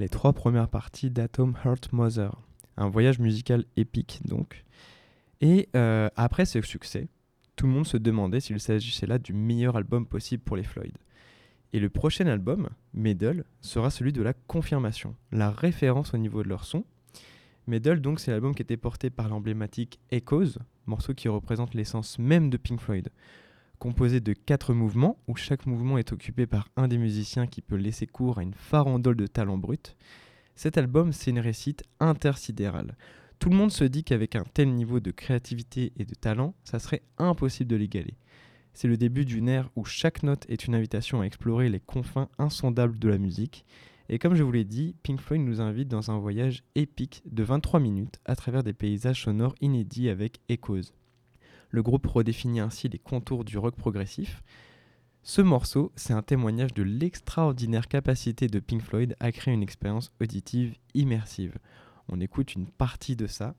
Les 0.04 0.10
trois 0.10 0.34
premières 0.34 0.68
parties 0.68 1.10
d'Atom 1.10 1.56
Heart 1.64 1.94
Mother. 1.94 2.38
Un 2.76 2.90
voyage 2.90 3.20
musical 3.20 3.64
épique 3.78 4.20
donc. 4.26 4.66
Et 5.40 5.70
euh, 5.74 6.10
après 6.14 6.44
ce 6.44 6.60
succès, 6.60 7.08
tout 7.56 7.66
le 7.66 7.72
monde 7.72 7.86
se 7.86 7.96
demandait 7.96 8.40
s'il 8.40 8.60
s'agissait 8.60 9.06
là 9.06 9.18
du 9.18 9.32
meilleur 9.32 9.76
album 9.78 10.04
possible 10.04 10.42
pour 10.42 10.58
les 10.58 10.62
Floyd. 10.62 10.92
Et 11.72 11.80
le 11.80 11.88
prochain 11.88 12.26
album, 12.26 12.68
Medal, 12.92 13.46
sera 13.62 13.88
celui 13.88 14.12
de 14.12 14.20
la 14.20 14.34
confirmation, 14.34 15.16
la 15.32 15.50
référence 15.50 16.12
au 16.12 16.18
niveau 16.18 16.42
de 16.42 16.50
leur 16.50 16.66
son. 16.66 16.84
Medal, 17.66 18.02
donc, 18.02 18.20
c'est 18.20 18.30
l'album 18.30 18.54
qui 18.54 18.60
était 18.60 18.76
porté 18.76 19.08
par 19.08 19.30
l'emblématique 19.30 20.00
Echoes, 20.10 20.58
morceau 20.84 21.14
qui 21.14 21.28
représente 21.28 21.72
l'essence 21.72 22.18
même 22.18 22.50
de 22.50 22.58
Pink 22.58 22.78
Floyd. 22.78 23.08
Composé 23.78 24.20
de 24.20 24.32
quatre 24.32 24.72
mouvements, 24.72 25.18
où 25.28 25.37
chaque 25.37 25.66
mouvement 25.66 25.98
est 25.98 26.12
occupé 26.12 26.46
par 26.46 26.68
un 26.76 26.88
des 26.88 26.98
musiciens 26.98 27.46
qui 27.46 27.60
peut 27.60 27.76
laisser 27.76 28.06
cours 28.06 28.38
à 28.38 28.42
une 28.42 28.54
farandole 28.54 29.16
de 29.16 29.26
talent 29.26 29.58
brut, 29.58 29.96
cet 30.56 30.78
album, 30.78 31.12
c'est 31.12 31.30
une 31.30 31.40
récite 31.40 31.82
intersidérale. 31.98 32.96
Tout 33.40 33.50
le 33.50 33.56
monde 33.56 33.72
se 33.72 33.84
dit 33.84 34.04
qu'avec 34.04 34.37
un 34.37 34.44
tel 34.54 34.72
niveau 34.72 35.00
de 35.00 35.10
créativité 35.10 35.92
et 35.96 36.04
de 36.04 36.14
talent, 36.14 36.54
ça 36.64 36.78
serait 36.78 37.02
impossible 37.18 37.68
de 37.68 37.76
l'égaler. 37.76 38.16
C'est 38.72 38.88
le 38.88 38.96
début 38.96 39.24
d'une 39.24 39.48
ère 39.48 39.70
où 39.76 39.84
chaque 39.84 40.22
note 40.22 40.46
est 40.48 40.66
une 40.66 40.74
invitation 40.74 41.20
à 41.20 41.24
explorer 41.24 41.68
les 41.68 41.80
confins 41.80 42.28
insondables 42.38 42.98
de 42.98 43.08
la 43.08 43.18
musique. 43.18 43.64
Et 44.08 44.18
comme 44.18 44.34
je 44.34 44.42
vous 44.42 44.52
l'ai 44.52 44.64
dit, 44.64 44.94
Pink 45.02 45.20
Floyd 45.20 45.42
nous 45.42 45.60
invite 45.60 45.88
dans 45.88 46.10
un 46.10 46.18
voyage 46.18 46.62
épique 46.74 47.22
de 47.30 47.42
23 47.42 47.80
minutes 47.80 48.20
à 48.24 48.37
travers 48.37 48.62
des 48.62 48.72
paysages 48.72 49.22
sonores 49.22 49.54
inédits 49.60 50.08
avec 50.08 50.40
Echoes. 50.48 50.92
Le 51.74 51.82
groupe 51.82 52.06
redéfinit 52.06 52.60
ainsi 52.60 52.88
les 52.88 53.00
contours 53.00 53.44
du 53.44 53.58
rock 53.58 53.74
progressif. 53.74 54.44
Ce 55.24 55.42
morceau, 55.42 55.90
c'est 55.96 56.12
un 56.12 56.22
témoignage 56.22 56.72
de 56.72 56.84
l'extraordinaire 56.84 57.88
capacité 57.88 58.46
de 58.46 58.60
Pink 58.60 58.80
Floyd 58.80 59.16
à 59.18 59.32
créer 59.32 59.54
une 59.54 59.62
expérience 59.64 60.12
auditive 60.20 60.76
immersive. 60.94 61.58
On 62.08 62.20
écoute 62.20 62.54
une 62.54 62.68
partie 62.68 63.16
de 63.16 63.26
ça 63.26 63.56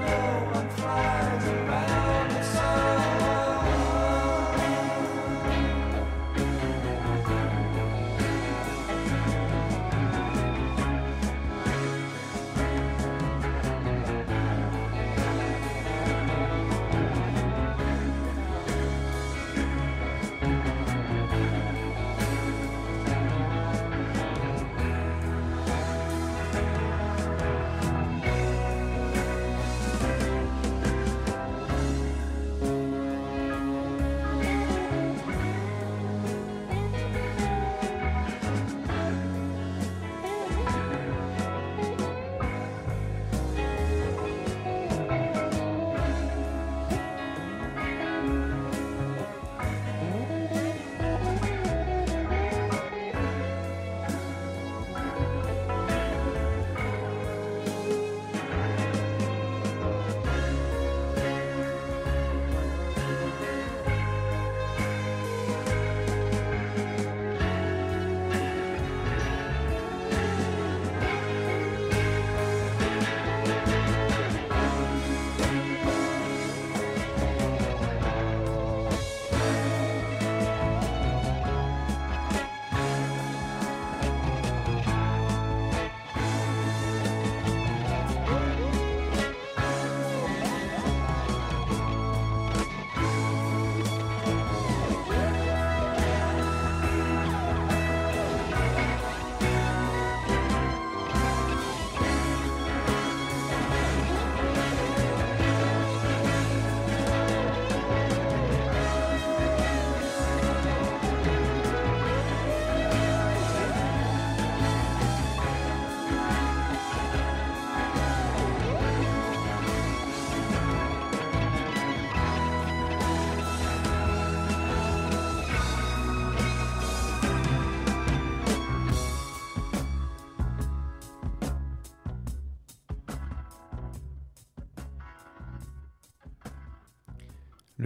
No 0.00 0.50
one 0.52 0.68
Friday. 0.70 1.63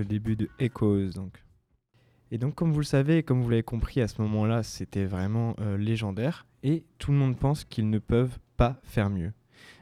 Début 0.08 0.34
de 0.34 0.48
Echoes 0.58 1.12
donc. 1.14 1.44
Et 2.32 2.38
donc 2.38 2.56
comme 2.56 2.72
vous 2.72 2.80
le 2.80 2.84
savez, 2.84 3.22
comme 3.22 3.40
vous 3.40 3.50
l'avez 3.50 3.62
compris 3.62 4.00
à 4.00 4.08
ce 4.08 4.20
moment-là, 4.22 4.62
c'était 4.62 5.04
vraiment 5.04 5.54
euh, 5.60 5.78
légendaire 5.78 6.46
et 6.62 6.84
tout 6.98 7.12
le 7.12 7.18
monde 7.18 7.38
pense 7.38 7.64
qu'ils 7.64 7.88
ne 7.88 7.98
peuvent 8.00 8.38
pas 8.56 8.80
faire 8.82 9.10
mieux. 9.10 9.32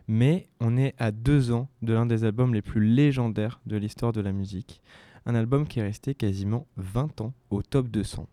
Mais 0.09 0.49
on 0.61 0.77
est 0.77 0.95
à 0.99 1.11
deux 1.11 1.51
ans 1.51 1.69
de 1.83 1.93
l'un 1.93 2.07
des 2.07 2.25
albums 2.25 2.55
les 2.55 2.63
plus 2.63 2.85
légendaires 2.85 3.61
de 3.67 3.77
l'histoire 3.77 4.13
de 4.13 4.21
la 4.21 4.33
musique, 4.33 4.81
un 5.25 5.35
album 5.35 5.67
qui 5.67 5.81
est 5.81 5.83
resté 5.83 6.15
quasiment 6.15 6.67
20 6.77 7.21
ans 7.21 7.35
au 7.51 7.63
top 7.63 7.89
200. 7.89 8.29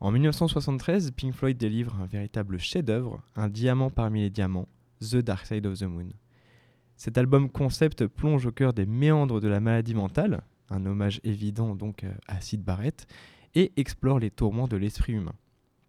En 0.00 0.12
1973, 0.12 1.12
Pink 1.12 1.34
Floyd 1.34 1.56
délivre 1.56 1.96
un 2.00 2.06
véritable 2.06 2.58
chef-d'œuvre, 2.58 3.22
un 3.36 3.48
diamant 3.48 3.90
parmi 3.90 4.20
les 4.20 4.30
diamants, 4.30 4.68
The 5.00 5.16
Dark 5.16 5.46
Side 5.46 5.66
of 5.66 5.78
the 5.78 5.84
Moon. 5.84 6.10
Cet 6.96 7.18
album 7.18 7.48
concept 7.48 8.06
plonge 8.06 8.46
au 8.46 8.52
cœur 8.52 8.72
des 8.72 8.86
méandres 8.86 9.40
de 9.40 9.48
la 9.48 9.60
maladie 9.60 9.94
mentale, 9.94 10.42
un 10.70 10.86
hommage 10.86 11.20
évident 11.24 11.74
donc 11.74 12.04
euh, 12.04 12.12
à 12.26 12.40
Sid 12.40 12.62
Barrett, 12.62 13.06
et 13.54 13.72
explore 13.76 14.18
les 14.18 14.30
tourments 14.30 14.68
de 14.68 14.76
l'esprit 14.76 15.14
humain. 15.14 15.34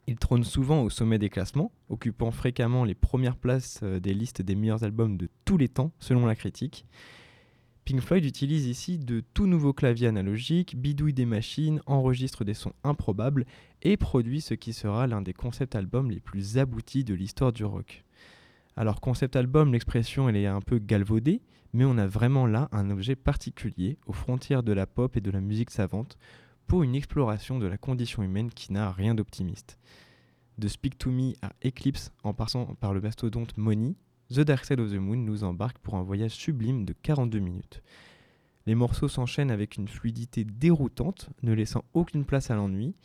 Il 0.07 0.17
trône 0.17 0.43
souvent 0.43 0.81
au 0.81 0.89
sommet 0.89 1.19
des 1.19 1.29
classements, 1.29 1.71
occupant 1.89 2.31
fréquemment 2.31 2.83
les 2.83 2.95
premières 2.95 3.37
places 3.37 3.81
euh, 3.83 3.99
des 3.99 4.13
listes 4.13 4.41
des 4.41 4.55
meilleurs 4.55 4.83
albums 4.83 5.17
de 5.17 5.29
tous 5.45 5.57
les 5.57 5.69
temps, 5.69 5.91
selon 5.99 6.25
la 6.25 6.35
critique. 6.35 6.85
Pink 7.85 8.01
Floyd 8.01 8.23
utilise 8.23 8.67
ici 8.67 8.99
de 8.99 9.23
tout 9.33 9.47
nouveaux 9.47 9.73
claviers 9.73 10.07
analogiques, 10.07 10.75
bidouille 10.75 11.13
des 11.13 11.25
machines, 11.25 11.81
enregistre 11.87 12.43
des 12.43 12.53
sons 12.53 12.73
improbables 12.83 13.45
et 13.81 13.97
produit 13.97 14.41
ce 14.41 14.53
qui 14.53 14.73
sera 14.73 15.07
l'un 15.07 15.21
des 15.21 15.33
concept 15.33 15.75
albums 15.75 16.11
les 16.11 16.19
plus 16.19 16.57
aboutis 16.57 17.03
de 17.03 17.15
l'histoire 17.15 17.51
du 17.51 17.65
rock. 17.65 18.03
Alors 18.79 19.01
concept 19.01 19.35
album, 19.35 19.73
l'expression 19.73 20.29
elle 20.29 20.37
est 20.37 20.45
un 20.45 20.61
peu 20.61 20.79
galvaudée, 20.79 21.41
mais 21.73 21.83
on 21.83 21.97
a 21.97 22.07
vraiment 22.07 22.45
là 22.45 22.69
un 22.71 22.89
objet 22.91 23.17
particulier 23.17 23.97
aux 24.05 24.13
frontières 24.13 24.63
de 24.63 24.71
la 24.71 24.87
pop 24.87 25.17
et 25.17 25.19
de 25.19 25.31
la 25.31 25.41
musique 25.41 25.69
savante 25.69 26.17
pour 26.65 26.83
une 26.83 26.95
exploration 26.95 27.59
de 27.59 27.67
la 27.67 27.77
condition 27.77 28.23
humaine 28.23 28.49
qui 28.49 28.71
n'a 28.71 28.89
rien 28.93 29.15
d'optimiste. 29.15 29.77
De 30.59 30.69
Speak 30.69 30.97
to 30.97 31.11
Me 31.11 31.33
à 31.41 31.51
Eclipse 31.65 32.13
en 32.23 32.33
passant 32.33 32.67
par 32.75 32.93
le 32.93 33.01
mastodonte 33.01 33.57
Money, 33.57 33.95
The 34.33 34.45
Dark 34.45 34.63
Side 34.63 34.79
of 34.79 34.91
the 34.91 34.95
Moon 34.95 35.17
nous 35.17 35.43
embarque 35.43 35.79
pour 35.79 35.95
un 35.95 36.03
voyage 36.03 36.31
sublime 36.31 36.85
de 36.85 36.93
42 36.93 37.39
minutes. 37.39 37.83
Les 38.65 38.75
morceaux 38.75 39.09
s'enchaînent 39.09 39.51
avec 39.51 39.75
une 39.75 39.89
fluidité 39.89 40.45
déroutante, 40.45 41.27
ne 41.43 41.51
laissant 41.51 41.83
aucune 41.93 42.23
place 42.23 42.49
à 42.49 42.55
l'ennui. 42.55 42.95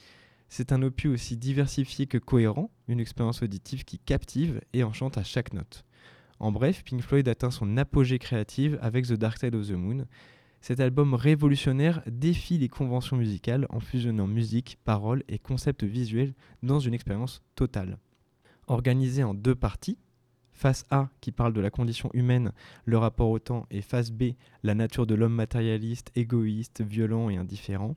C'est 0.56 0.70
un 0.70 0.82
opus 0.82 1.10
aussi 1.10 1.36
diversifié 1.36 2.06
que 2.06 2.16
cohérent, 2.16 2.70
une 2.86 3.00
expérience 3.00 3.42
auditive 3.42 3.84
qui 3.84 3.98
captive 3.98 4.60
et 4.72 4.84
enchante 4.84 5.18
à 5.18 5.24
chaque 5.24 5.52
note. 5.52 5.84
En 6.38 6.52
bref, 6.52 6.84
Pink 6.84 7.02
Floyd 7.02 7.26
atteint 7.26 7.50
son 7.50 7.76
apogée 7.76 8.20
créative 8.20 8.78
avec 8.80 9.04
The 9.04 9.14
Dark 9.14 9.36
Side 9.36 9.56
of 9.56 9.66
the 9.66 9.72
Moon. 9.72 10.06
Cet 10.60 10.78
album 10.78 11.14
révolutionnaire 11.14 12.04
défie 12.06 12.56
les 12.56 12.68
conventions 12.68 13.16
musicales 13.16 13.66
en 13.68 13.80
fusionnant 13.80 14.28
musique, 14.28 14.78
paroles 14.84 15.24
et 15.26 15.40
concepts 15.40 15.82
visuels 15.82 16.34
dans 16.62 16.78
une 16.78 16.94
expérience 16.94 17.42
totale. 17.56 17.98
Organisé 18.68 19.24
en 19.24 19.34
deux 19.34 19.56
parties, 19.56 19.98
face 20.52 20.84
A 20.88 21.08
qui 21.20 21.32
parle 21.32 21.52
de 21.52 21.60
la 21.60 21.70
condition 21.70 22.10
humaine, 22.12 22.52
le 22.84 22.98
rapport 22.98 23.30
au 23.30 23.40
temps, 23.40 23.66
et 23.72 23.82
face 23.82 24.12
B, 24.12 24.34
la 24.62 24.76
nature 24.76 25.08
de 25.08 25.16
l'homme 25.16 25.34
matérialiste, 25.34 26.12
égoïste, 26.14 26.80
violent 26.80 27.28
et 27.28 27.38
indifférent. 27.38 27.96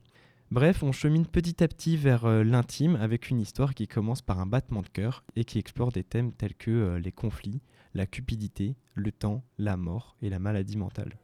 Bref, 0.50 0.82
on 0.82 0.92
chemine 0.92 1.26
petit 1.26 1.62
à 1.62 1.68
petit 1.68 1.98
vers 1.98 2.24
euh, 2.24 2.42
l'intime 2.42 2.96
avec 2.96 3.28
une 3.28 3.38
histoire 3.38 3.74
qui 3.74 3.86
commence 3.86 4.22
par 4.22 4.40
un 4.40 4.46
battement 4.46 4.80
de 4.80 4.88
cœur 4.88 5.22
et 5.36 5.44
qui 5.44 5.58
explore 5.58 5.92
des 5.92 6.04
thèmes 6.04 6.32
tels 6.32 6.54
que 6.54 6.70
euh, 6.70 6.98
les 6.98 7.12
conflits, 7.12 7.60
la 7.92 8.06
cupidité, 8.06 8.74
le 8.94 9.12
temps, 9.12 9.44
la 9.58 9.76
mort 9.76 10.16
et 10.22 10.30
la 10.30 10.38
maladie 10.38 10.78
mentale. 10.78 11.18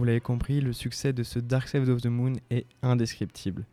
Vous 0.00 0.06
l'avez 0.06 0.20
compris, 0.22 0.62
le 0.62 0.72
succès 0.72 1.12
de 1.12 1.22
ce 1.22 1.38
Dark 1.38 1.68
Side 1.68 1.86
of 1.90 2.00
the 2.00 2.06
Moon 2.06 2.32
est 2.48 2.64
indescriptible. 2.80 3.66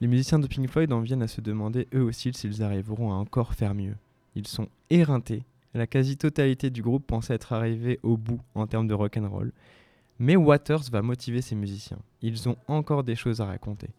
Les 0.00 0.06
musiciens 0.06 0.38
de 0.38 0.46
Pink 0.46 0.70
Floyd 0.70 0.90
en 0.90 1.02
viennent 1.02 1.22
à 1.22 1.28
se 1.28 1.42
demander 1.42 1.86
eux 1.94 2.00
aussi 2.00 2.32
s'ils 2.32 2.62
arriveront 2.62 3.12
à 3.12 3.16
encore 3.16 3.52
faire 3.52 3.74
mieux. 3.74 3.94
Ils 4.34 4.46
sont 4.46 4.68
éreintés, 4.88 5.42
la 5.74 5.86
quasi-totalité 5.86 6.70
du 6.70 6.80
groupe 6.80 7.06
pensait 7.06 7.34
être 7.34 7.52
arrivée 7.52 8.00
au 8.02 8.16
bout 8.16 8.40
en 8.54 8.66
termes 8.66 8.86
de 8.86 8.94
rock'n'roll. 8.94 9.52
Mais 10.18 10.34
Waters 10.34 10.84
va 10.90 11.02
motiver 11.02 11.42
ses 11.42 11.56
musiciens. 11.56 12.00
Ils 12.22 12.48
ont 12.48 12.56
encore 12.68 13.04
des 13.04 13.14
choses 13.14 13.42
à 13.42 13.44
raconter. 13.44 13.90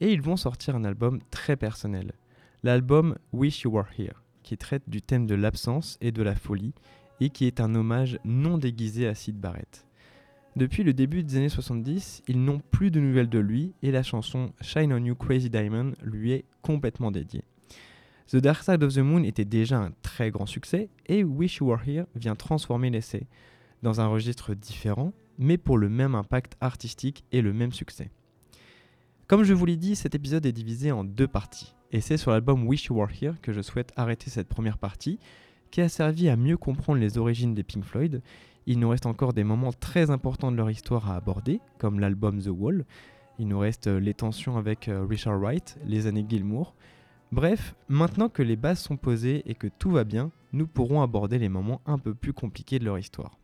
Et 0.00 0.12
ils 0.12 0.20
vont 0.20 0.36
sortir 0.36 0.74
un 0.74 0.82
album 0.82 1.20
très 1.30 1.54
personnel. 1.54 2.10
L'album 2.64 3.14
Wish 3.32 3.62
You 3.62 3.70
Were 3.70 3.86
Here, 3.96 4.20
qui 4.42 4.58
traite 4.58 4.90
du 4.90 5.00
thème 5.00 5.28
de 5.28 5.36
l'absence 5.36 5.96
et 6.00 6.10
de 6.10 6.24
la 6.24 6.34
folie, 6.34 6.74
et 7.20 7.30
qui 7.30 7.46
est 7.46 7.60
un 7.60 7.72
hommage 7.76 8.18
non 8.24 8.58
déguisé 8.58 9.06
à 9.06 9.14
Sid 9.14 9.38
Barrett. 9.38 9.86
Depuis 10.56 10.84
le 10.84 10.92
début 10.92 11.24
des 11.24 11.36
années 11.36 11.48
70, 11.48 12.22
ils 12.28 12.44
n'ont 12.44 12.60
plus 12.70 12.92
de 12.92 13.00
nouvelles 13.00 13.28
de 13.28 13.40
lui 13.40 13.74
et 13.82 13.90
la 13.90 14.04
chanson 14.04 14.52
Shine 14.60 14.92
on 14.92 15.04
You 15.04 15.16
Crazy 15.16 15.50
Diamond 15.50 15.94
lui 16.00 16.30
est 16.30 16.44
complètement 16.62 17.10
dédiée. 17.10 17.42
The 18.28 18.36
Dark 18.36 18.62
Side 18.62 18.84
of 18.84 18.94
the 18.94 18.98
Moon 18.98 19.24
était 19.24 19.44
déjà 19.44 19.78
un 19.78 19.90
très 20.02 20.30
grand 20.30 20.46
succès 20.46 20.90
et 21.06 21.24
Wish 21.24 21.56
You 21.56 21.66
Were 21.66 21.80
Here 21.84 22.06
vient 22.14 22.36
transformer 22.36 22.90
l'essai 22.90 23.26
dans 23.82 24.00
un 24.00 24.06
registre 24.06 24.54
différent, 24.54 25.12
mais 25.38 25.58
pour 25.58 25.76
le 25.76 25.88
même 25.88 26.14
impact 26.14 26.56
artistique 26.60 27.24
et 27.32 27.42
le 27.42 27.52
même 27.52 27.72
succès. 27.72 28.10
Comme 29.26 29.42
je 29.42 29.54
vous 29.54 29.66
l'ai 29.66 29.76
dit, 29.76 29.96
cet 29.96 30.14
épisode 30.14 30.46
est 30.46 30.52
divisé 30.52 30.92
en 30.92 31.02
deux 31.02 31.26
parties, 31.26 31.74
et 31.90 32.00
c'est 32.00 32.16
sur 32.16 32.30
l'album 32.30 32.66
Wish 32.66 32.86
You 32.86 32.96
Were 32.96 33.10
Here 33.10 33.34
que 33.42 33.52
je 33.52 33.60
souhaite 33.60 33.92
arrêter 33.96 34.30
cette 34.30 34.48
première 34.48 34.78
partie, 34.78 35.18
qui 35.70 35.80
a 35.80 35.88
servi 35.88 36.28
à 36.28 36.36
mieux 36.36 36.56
comprendre 36.56 37.00
les 37.00 37.18
origines 37.18 37.54
des 37.54 37.64
Pink 37.64 37.84
Floyd. 37.84 38.22
Il 38.66 38.78
nous 38.78 38.88
reste 38.88 39.06
encore 39.06 39.34
des 39.34 39.44
moments 39.44 39.72
très 39.72 40.10
importants 40.10 40.50
de 40.50 40.56
leur 40.56 40.70
histoire 40.70 41.10
à 41.10 41.16
aborder, 41.16 41.60
comme 41.78 42.00
l'album 42.00 42.40
The 42.40 42.48
Wall. 42.48 42.86
Il 43.38 43.48
nous 43.48 43.58
reste 43.58 43.88
euh, 43.88 44.00
les 44.00 44.14
tensions 44.14 44.56
avec 44.56 44.88
euh, 44.88 45.04
Richard 45.04 45.38
Wright, 45.38 45.78
les 45.84 46.06
années 46.06 46.24
Gilmour. 46.26 46.74
Bref, 47.30 47.74
maintenant 47.88 48.28
que 48.28 48.42
les 48.42 48.56
bases 48.56 48.80
sont 48.80 48.96
posées 48.96 49.42
et 49.46 49.54
que 49.54 49.66
tout 49.66 49.90
va 49.90 50.04
bien, 50.04 50.30
nous 50.52 50.66
pourrons 50.66 51.02
aborder 51.02 51.38
les 51.38 51.48
moments 51.48 51.82
un 51.84 51.98
peu 51.98 52.14
plus 52.14 52.32
compliqués 52.32 52.78
de 52.78 52.84
leur 52.84 52.98
histoire. 52.98 53.38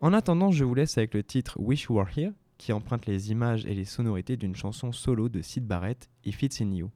En 0.00 0.12
attendant, 0.12 0.50
je 0.50 0.64
vous 0.64 0.74
laisse 0.74 0.96
avec 0.96 1.14
le 1.14 1.24
titre 1.24 1.58
Wish 1.60 1.84
You 1.84 1.96
Were 1.96 2.08
Here, 2.16 2.32
qui 2.56 2.72
emprunte 2.72 3.06
les 3.06 3.30
images 3.30 3.66
et 3.66 3.74
les 3.74 3.84
sonorités 3.84 4.36
d'une 4.36 4.54
chanson 4.54 4.92
solo 4.92 5.28
de 5.28 5.42
Sid 5.42 5.66
Barrett, 5.66 6.08
If 6.24 6.42
It's 6.42 6.60
In 6.60 6.72
You. 6.72 6.90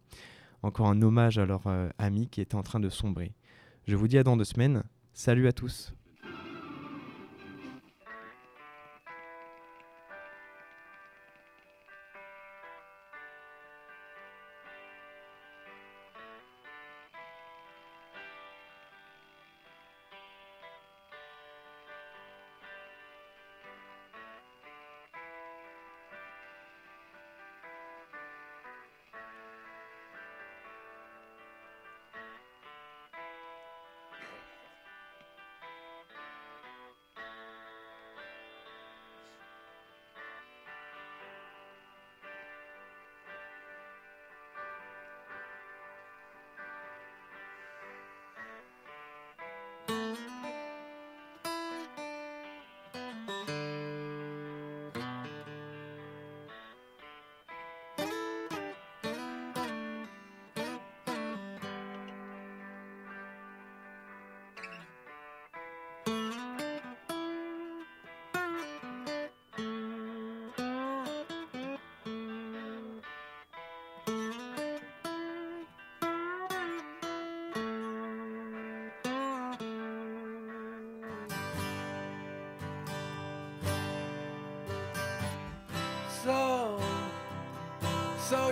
Encore 0.62 0.88
un 0.88 1.02
hommage 1.02 1.38
à 1.38 1.44
leur 1.44 1.66
euh, 1.66 1.88
ami 1.98 2.28
qui 2.28 2.40
était 2.40 2.54
en 2.54 2.62
train 2.62 2.80
de 2.80 2.88
sombrer. 2.88 3.34
Je 3.86 3.96
vous 3.96 4.06
dis 4.06 4.18
à 4.18 4.22
dans 4.22 4.36
deux 4.36 4.44
semaines. 4.44 4.84
Salut 5.12 5.48
à 5.48 5.52
tous. 5.52 5.92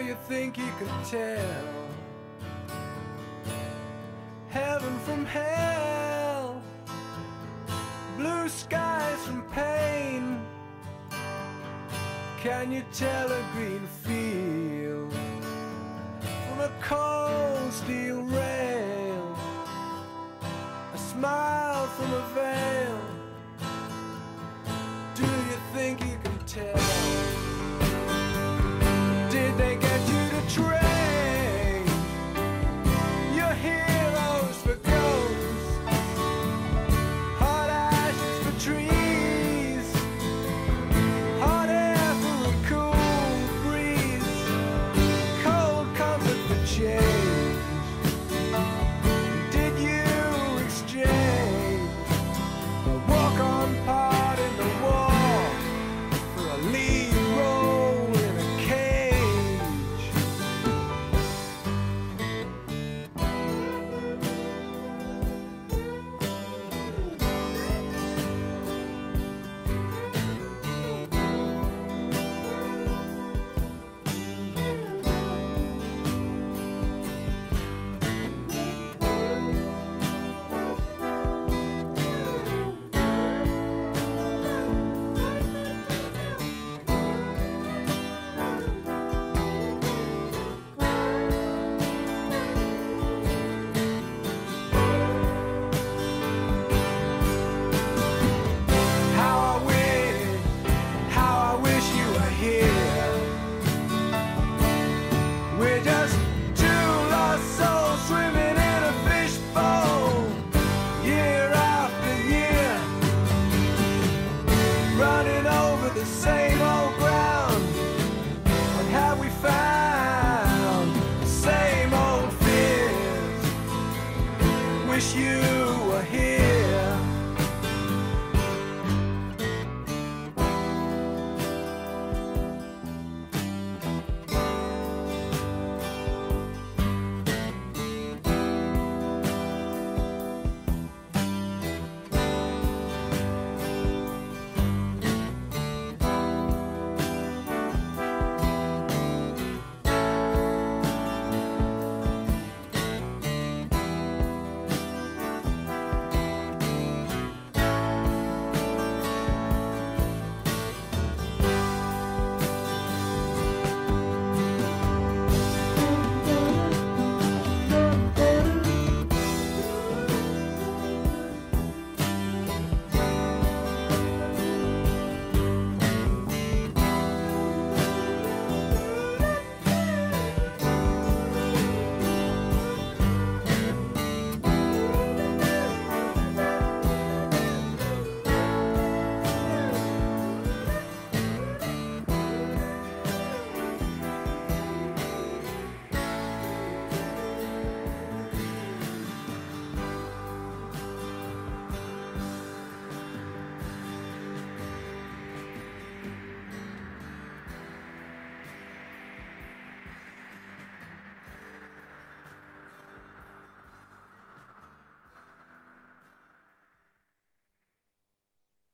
you 0.01 0.17
think 0.29 0.57
you 0.57 0.73
can 0.79 1.05
tell 1.05 1.65
heaven 4.49 4.99
from 5.01 5.25
hell, 5.27 6.63
blue 8.17 8.49
skies 8.49 9.19
from 9.27 9.43
pain? 9.53 10.41
Can 12.41 12.73
you 12.73 12.83
tell 12.93 13.31
a 13.31 13.43
green 13.55 13.87
field? 14.03 14.50